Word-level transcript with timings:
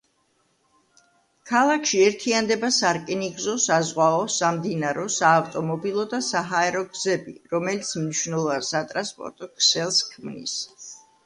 ქალაქში 1.49 1.99
ერთიანდება 2.05 2.71
სარკინიგზო, 2.77 3.53
საზღვაო, 3.65 4.23
სამდინარო, 4.37 5.05
საავტომობილო 5.17 6.07
და 6.15 6.23
საჰაერო 6.31 6.83
გზები, 6.97 7.37
რომელიც 7.55 7.95
მნიშვნელოვან 8.03 8.69
სატრანსპორტო 8.73 9.53
ქსელს 9.63 10.03
ქმნის. 10.15 10.61